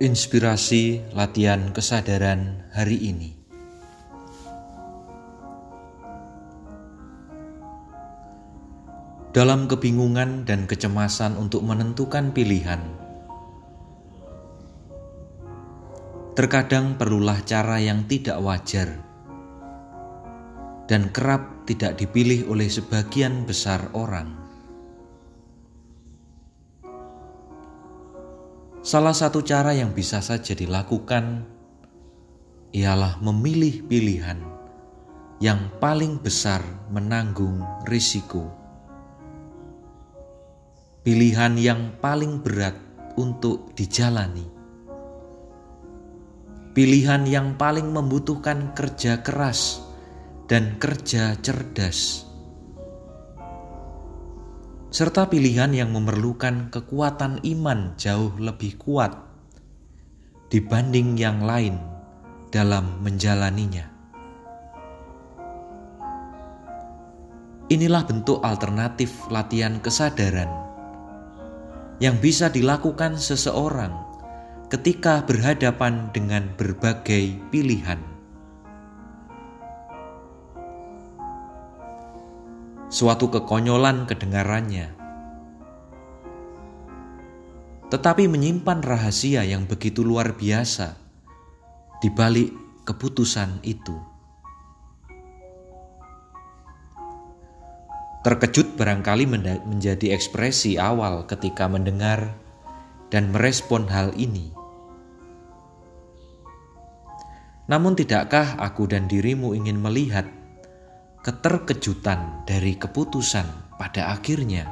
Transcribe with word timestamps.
Inspirasi 0.00 1.12
latihan 1.12 1.76
kesadaran 1.76 2.64
hari 2.72 2.96
ini. 3.04 3.36
Dalam 9.30 9.68
kebingungan 9.68 10.48
dan 10.48 10.64
kecemasan 10.64 11.36
untuk 11.36 11.62
menentukan 11.62 12.32
pilihan, 12.32 12.80
terkadang 16.32 16.96
perlulah 16.96 17.38
cara 17.44 17.76
yang 17.76 18.08
tidak 18.08 18.40
wajar 18.40 19.10
dan 20.90 21.12
kerap 21.14 21.68
tidak 21.70 22.00
dipilih 22.00 22.50
oleh 22.50 22.66
sebagian 22.66 23.46
besar 23.46 23.92
orang. 23.94 24.39
Salah 28.80 29.12
satu 29.12 29.44
cara 29.44 29.76
yang 29.76 29.92
bisa 29.92 30.24
saja 30.24 30.56
dilakukan 30.56 31.44
ialah 32.72 33.20
memilih 33.20 33.84
pilihan 33.84 34.40
yang 35.36 35.68
paling 35.76 36.16
besar 36.16 36.64
menanggung 36.88 37.60
risiko. 37.84 38.48
Pilihan 41.04 41.60
yang 41.60 42.00
paling 42.00 42.40
berat 42.40 42.80
untuk 43.20 43.76
dijalani. 43.76 44.48
Pilihan 46.72 47.28
yang 47.28 47.60
paling 47.60 47.92
membutuhkan 47.92 48.72
kerja 48.72 49.20
keras 49.20 49.84
dan 50.48 50.80
kerja 50.80 51.36
cerdas 51.44 52.29
serta 54.90 55.30
pilihan 55.30 55.70
yang 55.70 55.94
memerlukan 55.94 56.66
kekuatan 56.74 57.38
iman 57.46 57.94
jauh 57.94 58.34
lebih 58.42 58.74
kuat 58.74 59.14
dibanding 60.50 61.14
yang 61.14 61.46
lain 61.46 61.78
dalam 62.50 62.98
menjalaninya. 62.98 63.86
Inilah 67.70 68.02
bentuk 68.02 68.42
alternatif 68.42 69.14
latihan 69.30 69.78
kesadaran 69.78 70.50
yang 72.02 72.18
bisa 72.18 72.50
dilakukan 72.50 73.14
seseorang 73.14 73.94
ketika 74.74 75.22
berhadapan 75.22 76.10
dengan 76.10 76.50
berbagai 76.58 77.38
pilihan. 77.54 78.09
Suatu 82.90 83.30
kekonyolan 83.30 84.10
kedengarannya, 84.10 84.90
tetapi 87.86 88.26
menyimpan 88.26 88.82
rahasia 88.82 89.46
yang 89.46 89.70
begitu 89.70 90.02
luar 90.02 90.34
biasa 90.34 90.98
di 92.02 92.10
balik 92.10 92.50
keputusan 92.82 93.62
itu. 93.62 93.94
Terkejut 98.20 98.76
barangkali 98.76 99.24
menjadi 99.64 100.12
ekspresi 100.12 100.76
awal 100.76 101.24
ketika 101.24 101.70
mendengar 101.70 102.36
dan 103.08 103.32
merespon 103.32 103.88
hal 103.88 104.12
ini. 104.18 104.52
Namun, 107.70 107.94
tidakkah 107.94 108.58
aku 108.58 108.90
dan 108.90 109.06
dirimu 109.06 109.54
ingin 109.54 109.78
melihat 109.78 110.26
keterkejutan 111.20 112.48
dari 112.48 112.80
keputusan 112.80 113.76
pada 113.76 114.16
akhirnya. 114.16 114.64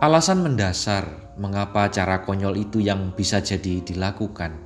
Alasan 0.00 0.40
mendasar 0.40 1.36
mengapa 1.36 1.92
cara 1.92 2.24
konyol 2.24 2.64
itu 2.64 2.80
yang 2.80 3.12
bisa 3.12 3.44
jadi 3.44 3.84
dilakukan 3.84 4.56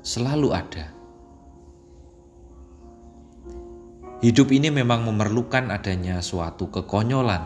selalu 0.00 0.48
ada. 0.56 0.88
Hidup 4.24 4.48
ini 4.50 4.72
memang 4.72 5.04
memerlukan 5.04 5.68
adanya 5.70 6.24
suatu 6.24 6.72
kekonyolan 6.72 7.44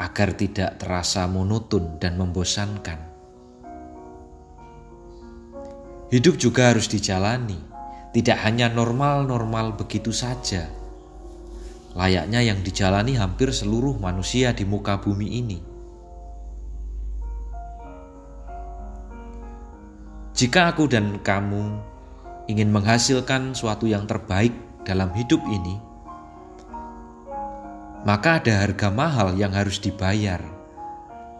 agar 0.00 0.34
tidak 0.34 0.80
terasa 0.80 1.28
monoton 1.28 2.00
dan 2.00 2.16
membosankan. 2.16 3.11
Hidup 6.12 6.36
juga 6.36 6.68
harus 6.68 6.92
dijalani, 6.92 7.56
tidak 8.12 8.44
hanya 8.44 8.68
normal-normal 8.68 9.80
begitu 9.80 10.12
saja. 10.12 10.68
Layaknya 11.96 12.44
yang 12.44 12.60
dijalani 12.60 13.16
hampir 13.16 13.48
seluruh 13.48 13.96
manusia 13.96 14.52
di 14.52 14.68
muka 14.68 15.00
bumi 15.00 15.40
ini. 15.40 15.58
Jika 20.36 20.76
aku 20.76 20.84
dan 20.84 21.16
kamu 21.24 21.80
ingin 22.44 22.68
menghasilkan 22.68 23.56
suatu 23.56 23.88
yang 23.88 24.04
terbaik 24.04 24.52
dalam 24.84 25.08
hidup 25.16 25.40
ini, 25.48 25.80
maka 28.04 28.36
ada 28.36 28.68
harga 28.68 28.92
mahal 28.92 29.32
yang 29.40 29.56
harus 29.56 29.80
dibayar, 29.80 30.44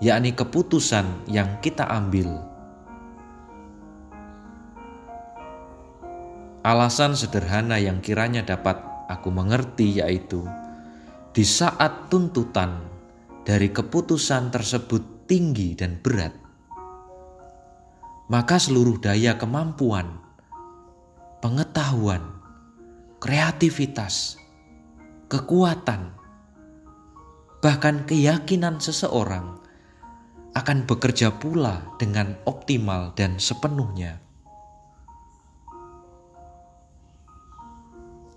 yakni 0.00 0.32
keputusan 0.32 1.28
yang 1.28 1.60
kita 1.60 1.84
ambil 1.92 2.51
Alasan 6.62 7.18
sederhana 7.18 7.74
yang 7.82 7.98
kiranya 7.98 8.46
dapat 8.46 8.78
aku 9.10 9.34
mengerti 9.34 9.98
yaitu 9.98 10.46
di 11.34 11.42
saat 11.42 12.06
tuntutan 12.06 12.86
dari 13.42 13.74
keputusan 13.74 14.54
tersebut 14.54 15.26
tinggi 15.26 15.74
dan 15.74 15.98
berat, 15.98 16.30
maka 18.30 18.62
seluruh 18.62 19.02
daya 19.02 19.34
kemampuan, 19.34 20.22
pengetahuan, 21.42 22.38
kreativitas, 23.18 24.38
kekuatan, 25.26 26.14
bahkan 27.58 28.06
keyakinan 28.06 28.78
seseorang 28.78 29.58
akan 30.54 30.86
bekerja 30.86 31.42
pula 31.42 31.90
dengan 31.98 32.38
optimal 32.46 33.18
dan 33.18 33.42
sepenuhnya. 33.42 34.21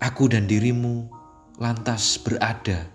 Aku 0.06 0.30
dan 0.30 0.46
dirimu 0.46 1.10
lantas 1.58 2.22
berada 2.22 2.86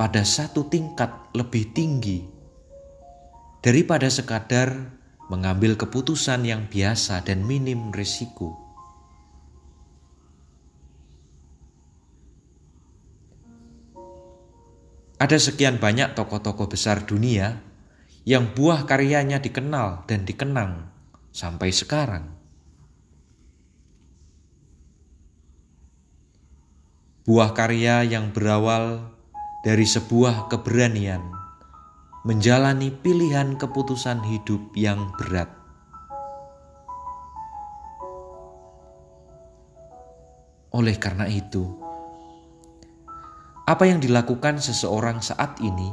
pada 0.00 0.24
satu 0.24 0.64
tingkat 0.72 1.12
lebih 1.36 1.68
tinggi 1.76 2.24
daripada 3.60 4.08
sekadar 4.08 4.72
mengambil 5.28 5.76
keputusan 5.76 6.48
yang 6.48 6.64
biasa 6.64 7.20
dan 7.28 7.44
minim 7.44 7.92
risiko. 7.92 8.56
Ada 15.16 15.36
sekian 15.40 15.76
banyak 15.76 16.16
tokoh-tokoh 16.16 16.72
besar 16.72 17.04
dunia 17.04 17.60
yang 18.28 18.52
buah 18.52 18.84
karyanya 18.84 19.40
dikenal 19.40 20.08
dan 20.08 20.24
dikenang 20.24 20.88
sampai 21.32 21.72
sekarang. 21.72 22.45
Buah 27.26 27.58
karya 27.58 28.06
yang 28.06 28.30
berawal 28.30 29.02
dari 29.66 29.82
sebuah 29.82 30.46
keberanian 30.46 31.26
menjalani 32.22 32.94
pilihan 32.94 33.58
keputusan 33.58 34.22
hidup 34.22 34.62
yang 34.78 35.10
berat. 35.18 35.50
Oleh 40.70 40.94
karena 41.02 41.26
itu, 41.26 41.66
apa 43.66 43.90
yang 43.90 43.98
dilakukan 43.98 44.62
seseorang 44.62 45.18
saat 45.18 45.58
ini 45.58 45.90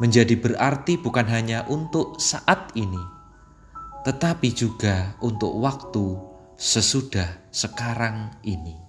menjadi 0.00 0.32
berarti 0.40 0.96
bukan 0.96 1.28
hanya 1.28 1.68
untuk 1.68 2.16
saat 2.16 2.72
ini, 2.72 3.04
tetapi 4.08 4.48
juga 4.48 5.12
untuk 5.20 5.60
waktu 5.60 6.16
sesudah 6.56 7.52
sekarang 7.52 8.32
ini. 8.48 8.83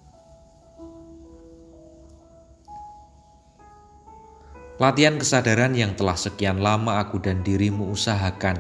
Latihan 4.76 5.16
kesadaran 5.16 5.72
yang 5.72 5.96
telah 5.96 6.20
sekian 6.20 6.60
lama 6.60 7.00
aku 7.00 7.24
dan 7.24 7.40
dirimu 7.48 7.96
usahakan 7.96 8.60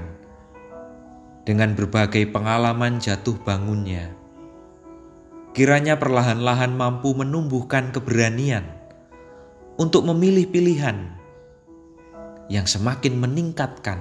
dengan 1.43 1.75
berbagai 1.75 2.31
pengalaman 2.31 3.03
jatuh 3.03 3.35
bangunnya. 3.43 4.15
Kiranya 5.51 5.99
perlahan-lahan 5.99 6.71
mampu 6.71 7.11
menumbuhkan 7.11 7.91
keberanian 7.91 8.63
untuk 9.75 10.07
memilih 10.07 10.47
pilihan 10.47 11.19
yang 12.47 12.63
semakin 12.63 13.19
meningkatkan 13.19 13.99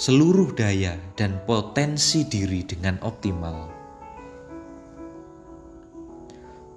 seluruh 0.00 0.56
daya 0.56 0.96
dan 1.20 1.36
potensi 1.44 2.24
diri 2.24 2.64
dengan 2.64 2.96
optimal. 3.04 3.68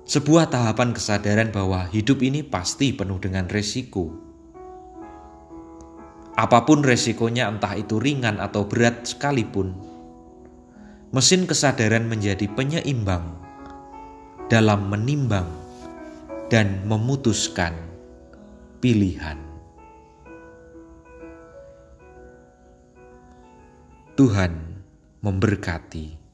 Sebuah 0.04 0.51
tahapan 0.51 0.92
kesadaran 0.92 1.56
bahwa 1.56 1.88
hidup 1.95 2.19
ini 2.21 2.44
pasti 2.44 2.92
penuh 2.92 3.24
dengan 3.24 3.48
resiko. 3.48 4.25
Apa 6.36 6.68
pun 6.68 6.84
resikonya 6.84 7.48
entah 7.48 7.80
itu 7.80 7.96
ringan 7.96 8.44
atau 8.44 8.68
berat 8.68 9.08
sekalipun, 9.08 9.72
mesin 11.16 11.48
kesadaran 11.48 12.12
menjadi 12.12 12.52
penyeimbang 12.52 13.24
dalam 14.52 14.92
menimbang 14.92 15.48
dan 16.52 16.84
memutuskan 16.84 17.72
pilihan. 18.84 19.40
Tuhan 24.20 24.84
memberkati. 25.24 26.25